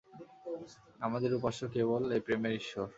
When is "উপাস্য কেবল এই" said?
1.35-2.21